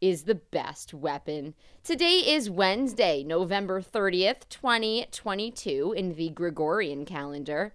[0.00, 1.54] is the best weapon.
[1.82, 7.74] Today is Wednesday, November 30th, 2022, in the Gregorian calendar,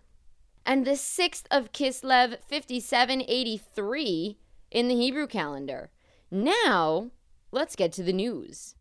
[0.65, 4.38] and the 6th of Kislev, 5783,
[4.71, 5.91] in the Hebrew calendar.
[6.31, 7.12] Now,
[7.51, 8.76] let's get to the news.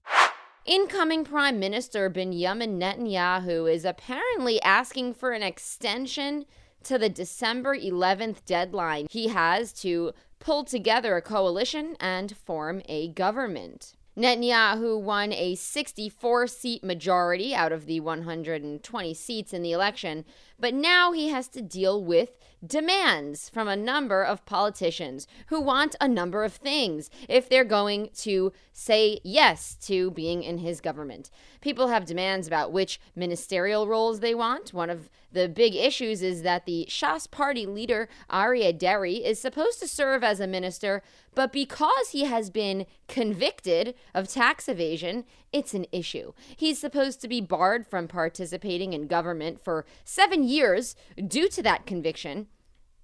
[0.64, 6.46] Incoming Prime Minister Benjamin Netanyahu is apparently asking for an extension
[6.84, 10.12] to the December 11th deadline he has to
[10.42, 13.94] pull together a coalition and form a government.
[14.18, 20.24] Netanyahu won a 64 seat majority out of the 120 seats in the election,
[20.62, 25.96] but now he has to deal with demands from a number of politicians who want
[26.00, 31.30] a number of things if they're going to say yes to being in his government.
[31.60, 34.72] People have demands about which ministerial roles they want.
[34.72, 39.80] One of the big issues is that the Shas party leader, Aryeh Deri, is supposed
[39.80, 41.02] to serve as a minister,
[41.34, 46.32] but because he has been convicted of tax evasion, it's an issue.
[46.56, 50.94] He's supposed to be barred from participating in government for seven years
[51.26, 52.46] due to that conviction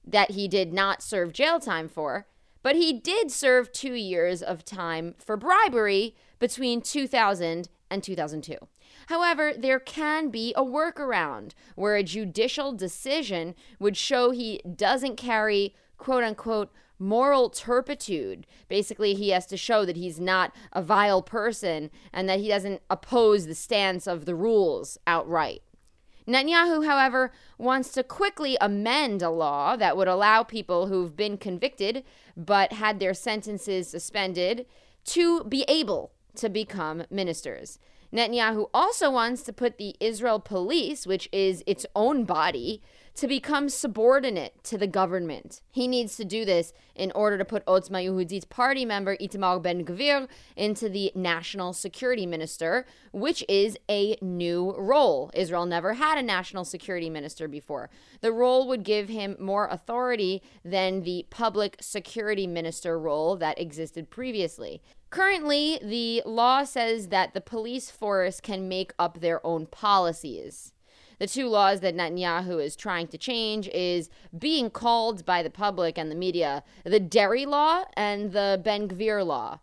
[0.07, 2.27] that he did not serve jail time for,
[2.63, 8.57] but he did serve two years of time for bribery between 2000 and 2002.
[9.07, 15.75] However, there can be a workaround where a judicial decision would show he doesn't carry
[15.97, 18.47] quote unquote moral turpitude.
[18.69, 22.83] Basically, he has to show that he's not a vile person and that he doesn't
[22.91, 25.63] oppose the stance of the rules outright.
[26.29, 32.05] Netanyahu, however, wants to quickly amend a law that would allow people who've been convicted
[32.37, 34.67] but had their sentences suspended
[35.07, 37.79] to be able to become ministers.
[38.13, 42.83] Netanyahu also wants to put the Israel police, which is its own body,
[43.19, 45.61] to become subordinate to the government.
[45.73, 49.85] He needs to do this in order to put Otzma Yehudit's party member Itamar Ben
[49.85, 55.33] Gvir into the national security minister, which is a new role.
[55.35, 57.91] Israel never had a national security minister before.
[58.21, 64.11] The role would give him more authority than the public security minister role that existed
[64.11, 64.81] previously.
[65.11, 70.73] Currently, the law says that the police force can make up their own policies.
[71.19, 75.99] The two laws that Netanyahu is trying to change is being called by the public
[75.99, 79.59] and the media the Deri law and the Ben Gvir law.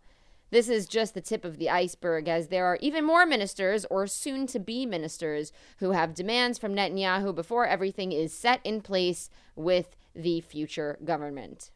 [0.51, 4.05] This is just the tip of the iceberg, as there are even more ministers or
[4.05, 9.29] soon to be ministers who have demands from Netanyahu before everything is set in place
[9.55, 11.71] with the future government.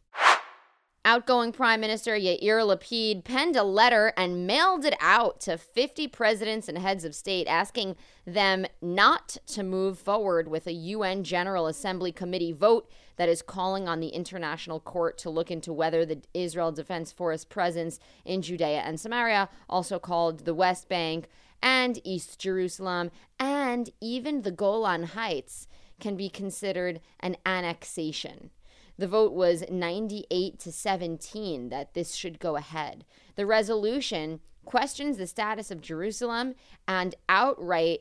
[1.10, 6.68] Outgoing Prime Minister Yair Lapid penned a letter and mailed it out to 50 presidents
[6.68, 12.12] and heads of state asking them not to move forward with a UN General Assembly
[12.12, 16.70] committee vote that is calling on the International Court to look into whether the Israel
[16.70, 21.26] Defense Force presence in Judea and Samaria, also called the West Bank
[21.60, 25.66] and East Jerusalem, and even the Golan Heights,
[25.98, 28.50] can be considered an annexation.
[29.00, 33.06] The vote was 98 to 17 that this should go ahead.
[33.34, 36.54] The resolution questions the status of Jerusalem
[36.86, 38.00] and outright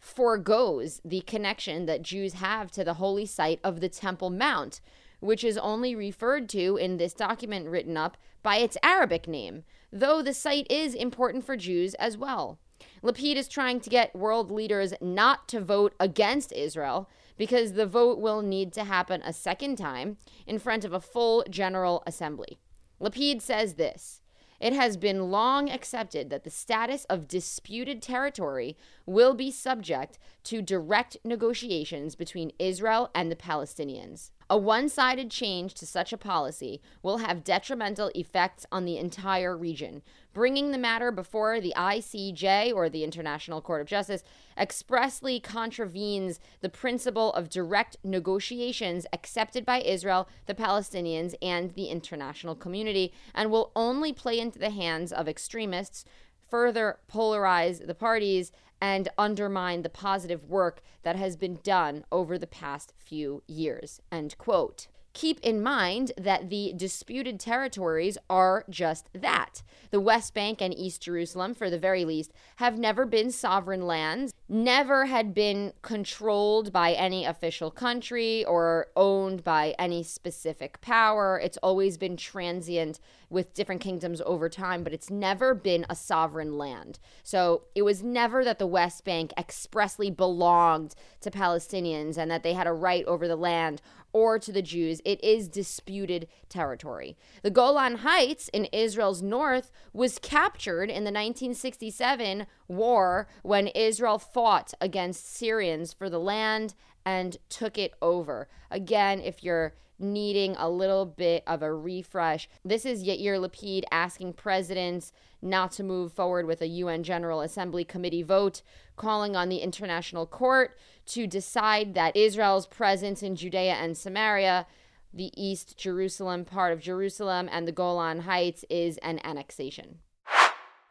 [0.00, 4.80] foregoes the connection that Jews have to the holy site of the Temple Mount,
[5.20, 9.62] which is only referred to in this document written up by its Arabic name,
[9.92, 12.58] though the site is important for Jews as well.
[13.00, 18.18] Lapid is trying to get world leaders not to vote against Israel because the vote
[18.18, 20.16] will need to happen a second time
[20.46, 22.58] in front of a full General Assembly.
[23.00, 24.20] Lapid says this
[24.60, 30.60] It has been long accepted that the status of disputed territory will be subject to
[30.60, 34.30] direct negotiations between Israel and the Palestinians.
[34.48, 39.56] A one sided change to such a policy will have detrimental effects on the entire
[39.56, 40.02] region.
[40.32, 44.22] Bringing the matter before the ICJ or the International Court of Justice
[44.56, 52.54] expressly contravenes the principle of direct negotiations accepted by Israel, the Palestinians, and the international
[52.54, 56.04] community, and will only play into the hands of extremists
[56.48, 62.46] further polarize the parties and undermine the positive work that has been done over the
[62.46, 64.00] past few years.
[64.10, 64.88] End quote.
[65.16, 69.62] keep in mind that the disputed territories are just that.
[69.90, 74.34] The West Bank and East Jerusalem, for the very least, have never been sovereign lands,
[74.46, 81.40] never had been controlled by any official country or owned by any specific power.
[81.42, 86.56] It's always been transient with different kingdoms over time, but it's never been a sovereign
[86.56, 86.98] land.
[87.22, 92.54] So it was never that the West Bank expressly belonged to Palestinians and that they
[92.54, 93.82] had a right over the land
[94.12, 95.02] or to the Jews.
[95.04, 97.16] It is disputed territory.
[97.42, 104.72] The Golan Heights in Israel's north was captured in the 1967 war when Israel fought
[104.80, 106.74] against Syrians for the land
[107.06, 108.48] and took it over.
[108.70, 112.48] Again, if you're needing a little bit of a refresh.
[112.64, 117.84] This is Yair Lapid asking presidents not to move forward with a UN General Assembly
[117.84, 118.62] committee vote,
[118.96, 120.76] calling on the International Court
[121.06, 124.66] to decide that Israel's presence in Judea and Samaria,
[125.14, 130.00] the East Jerusalem part of Jerusalem, and the Golan Heights is an annexation.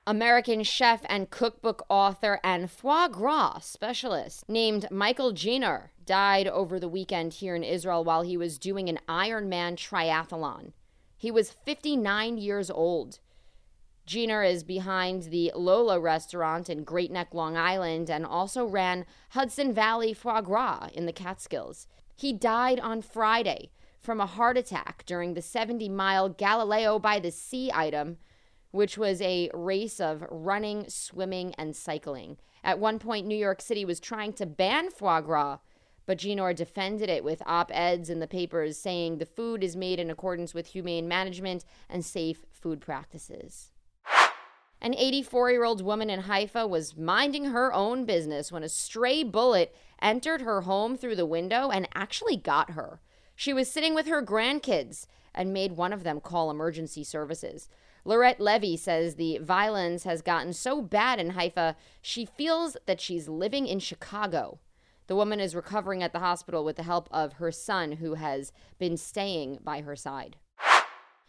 [0.07, 6.89] American chef and cookbook author and foie gras specialist named Michael Ginor died over the
[6.89, 10.73] weekend here in Israel while he was doing an Ironman triathlon.
[11.17, 13.19] He was 59 years old.
[14.07, 19.73] Ginor is behind the Lola restaurant in Great Neck, Long Island, and also ran Hudson
[19.73, 21.87] Valley Foie Gras in the Catskills.
[22.15, 27.31] He died on Friday from a heart attack during the 70 mile Galileo by the
[27.31, 28.17] Sea item
[28.75, 32.37] which was a race of running, swimming, and cycling.
[32.61, 35.59] At one point, New York City was trying to ban foie gras,
[36.05, 39.99] but Ginor defended it with op eds in the papers saying the food is made
[39.99, 43.71] in accordance with humane management and safe food practices.
[44.81, 49.23] An 84 year old woman in Haifa was minding her own business when a stray
[49.23, 52.99] bullet entered her home through the window and actually got her.
[53.35, 57.67] She was sitting with her grandkids and made one of them call emergency services.
[58.05, 63.27] Lorette Levy says the violence has gotten so bad in Haifa, she feels that she's
[63.27, 64.59] living in Chicago.
[65.07, 68.51] The woman is recovering at the hospital with the help of her son, who has
[68.79, 70.37] been staying by her side.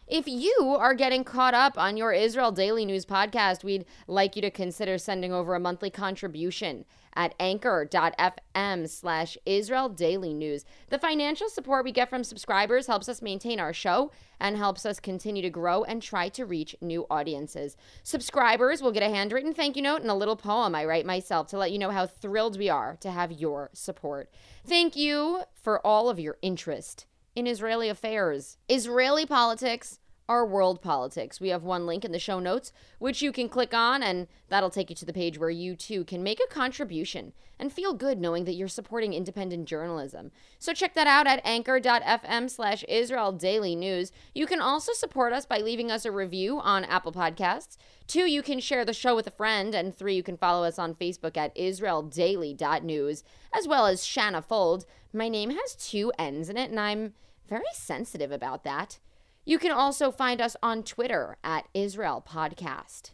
[0.07, 4.41] If you are getting caught up on your Israel Daily News podcast, we'd like you
[4.41, 6.85] to consider sending over a monthly contribution
[7.17, 10.63] at anchor.fm slash Israel Daily News.
[10.87, 15.01] The financial support we get from subscribers helps us maintain our show and helps us
[15.01, 17.75] continue to grow and try to reach new audiences.
[18.03, 21.47] Subscribers will get a handwritten thank you note and a little poem I write myself
[21.47, 24.31] to let you know how thrilled we are to have your support.
[24.65, 27.07] Thank you for all of your interest
[27.37, 28.57] in Israeli affairs.
[28.67, 31.39] Israeli politics are world politics.
[31.39, 34.71] We have one link in the show notes, which you can click on, and that'll
[34.71, 38.19] take you to the page where you too can make a contribution and feel good
[38.19, 40.31] knowing that you're supporting independent journalism.
[40.57, 44.11] So check that out at anchor.fm slash Israel Daily News.
[44.33, 47.77] You can also support us by leaving us a review on Apple Podcasts.
[48.07, 49.75] Two, you can share the show with a friend.
[49.75, 53.23] And three, you can follow us on Facebook at israeldaily.news,
[53.53, 54.87] as well as Shanna Fold.
[55.13, 57.13] My name has two N's in it, and I'm
[57.47, 58.99] very sensitive about that.
[59.45, 63.11] You can also find us on Twitter at Israel Podcast.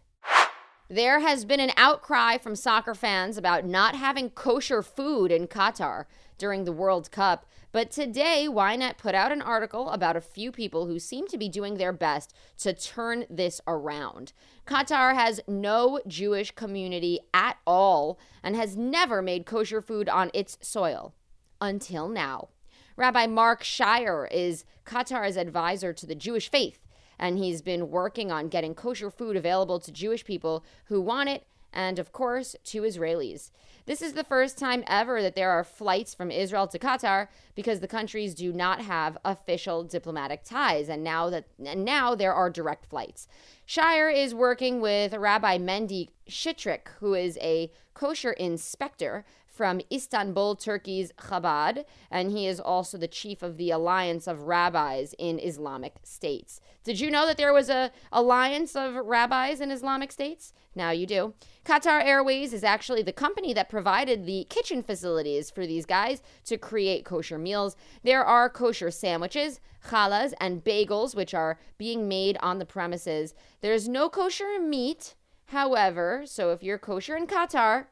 [0.90, 6.06] There has been an outcry from soccer fans about not having kosher food in Qatar
[6.38, 10.86] during the World Cup, but today Ynet put out an article about a few people
[10.86, 14.34] who seem to be doing their best to turn this around.
[14.68, 20.58] Qatar has no Jewish community at all and has never made kosher food on its
[20.62, 21.14] soil
[21.62, 22.50] until now.
[22.96, 26.80] Rabbi Marc Schneier is Qatar's advisor to the Jewish faith,
[27.18, 31.46] and he's been working on getting kosher food available to Jewish people who want it
[31.72, 33.50] and, of course, to Israelis.
[33.86, 37.80] This is the first time ever that there are flights from Israel to Qatar because
[37.80, 42.50] the countries do not have official diplomatic ties, and now that and now there are
[42.50, 43.28] direct flights.
[43.68, 51.12] Schneier is working with Rabbi Mendy Chitrik, who is a kosher inspector from Istanbul, Turkey's
[51.14, 56.60] Chabad, and he is also the chief of the Alliance of Rabbis in Islamic States.
[56.84, 60.54] Did you know that there was a alliance of rabbis in Islamic states?
[60.76, 61.34] Now you do.
[61.66, 66.58] Qatar Airways is actually the company that provided the kitchen facilities for these guys to
[66.58, 67.78] create kosher meals.
[68.04, 73.34] There are kosher sandwiches, challahs, and bagels, which are being made on the premises.
[73.62, 75.16] There's no kosher meat,
[75.48, 77.86] however, so if you're kosher in Qatar,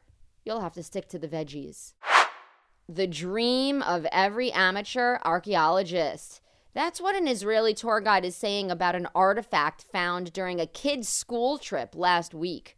[0.44, 1.94] you'll have to stick to the veggies.
[2.88, 6.40] The dream of every amateur archaeologist.
[6.74, 11.08] That's what an Israeli tour guide is saying about an artifact found during a kid's
[11.08, 12.76] school trip last week.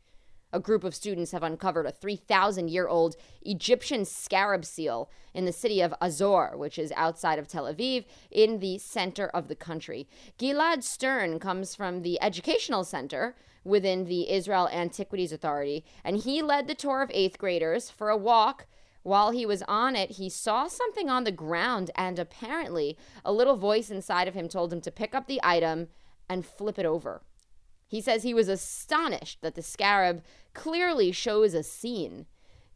[0.53, 5.53] a group of students have uncovered a 3,000 year old Egyptian scarab seal in the
[5.53, 10.07] city of Azor, which is outside of Tel Aviv, in the center of the country.
[10.39, 16.69] Gilad Stern comes from the Educational Center within the Israel Antiquities Authority, and he led
[16.69, 18.67] the tour of eighth graders for a walk.
[19.03, 23.57] While he was on it, he saw something on the ground, and apparently, a little
[23.57, 25.89] voice inside of him told him to pick up the item
[26.29, 27.23] and flip it over.
[27.87, 32.27] He says he was astonished that the scarab clearly shows a scene.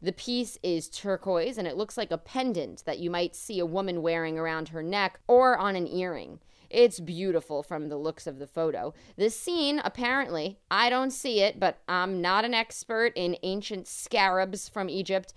[0.01, 3.65] The piece is turquoise and it looks like a pendant that you might see a
[3.65, 6.39] woman wearing around her neck or on an earring.
[6.69, 8.93] It's beautiful from the looks of the photo.
[9.15, 14.69] This scene, apparently, I don't see it, but I'm not an expert in ancient scarabs
[14.69, 15.33] from Egypt.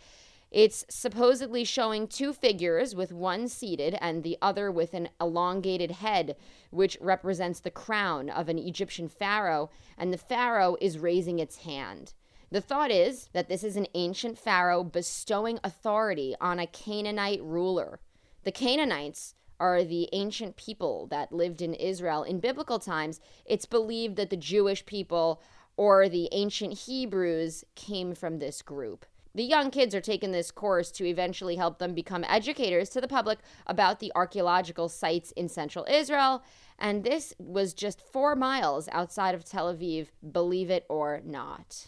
[0.50, 6.36] It's supposedly showing two figures, with one seated and the other with an elongated head,
[6.70, 12.12] which represents the crown of an Egyptian pharaoh, and the pharaoh is raising its hand.
[12.50, 18.00] The thought is that this is an ancient pharaoh bestowing authority on a Canaanite ruler.
[18.44, 22.24] The Canaanites are the ancient people that lived in Israel.
[22.24, 25.40] In biblical times, it's believed that the Jewish people
[25.76, 29.06] or the ancient Hebrews came from this group.
[29.36, 33.06] The young kids are taking this course to eventually help them become educators to the
[33.06, 36.42] public about the archaeological sites in central Israel.
[36.76, 41.86] And this was just four miles outside of Tel Aviv, believe it or not.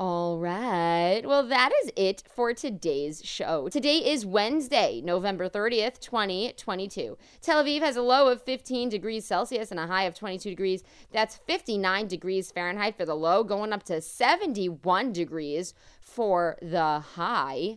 [0.00, 1.20] All right.
[1.26, 3.68] Well, that is it for today's show.
[3.68, 7.18] Today is Wednesday, November 30th, 2022.
[7.42, 10.82] Tel Aviv has a low of 15 degrees Celsius and a high of 22 degrees.
[11.12, 17.76] That's 59 degrees Fahrenheit for the low, going up to 71 degrees for the high.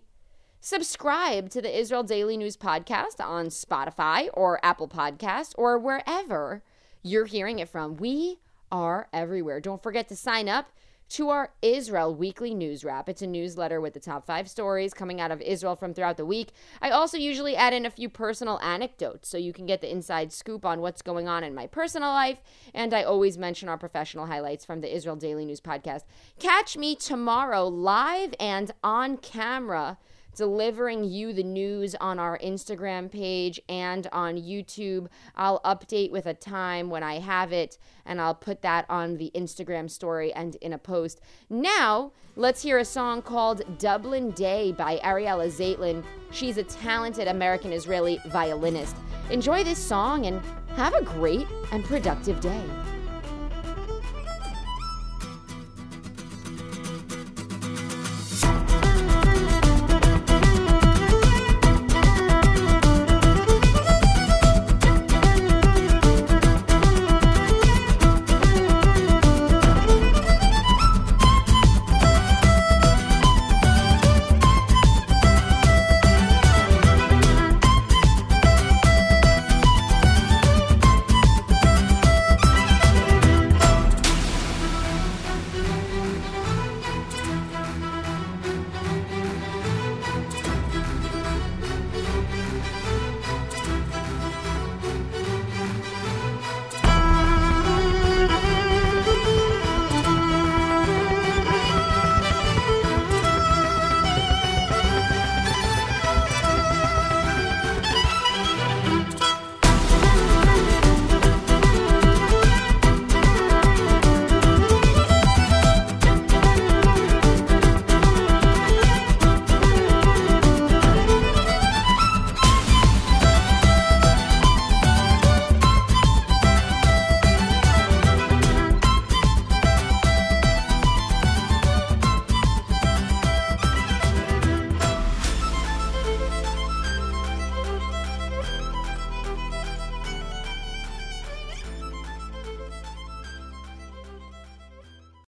[0.62, 6.63] Subscribe to the Israel Daily News Podcast on Spotify or Apple Podcast or wherever
[7.01, 7.98] you're hearing it from.
[7.98, 8.39] We
[8.72, 9.60] are everywhere.
[9.60, 10.72] Don't forget to sign up
[11.13, 13.08] to our Israel weekly news wrap.
[13.08, 16.25] It's a newsletter with the top five stories coming out of Israel from throughout the
[16.25, 16.50] week.
[16.82, 20.34] I also usually add in a few personal anecdotes so you can get the inside
[20.34, 22.41] scoop on what's going on in my personal life.
[22.74, 26.01] And I always mention our professional highlights from the Israel Daily News podcast.
[26.39, 30.00] Catch me tomorrow live and on camera
[30.36, 35.08] delivering you the news on our Instagram page and on YouTube.
[35.36, 39.32] I'll update with a time when I have it, and I'll put that on the
[39.36, 41.22] Instagram story and in a post.
[41.50, 46.04] Now, let's hear a song called Dublin Day by Ariella Zaitlin.
[46.32, 48.96] She's a talented American Israeli violinist.
[49.30, 50.42] Enjoy this song and
[50.75, 52.93] have a great and productive day.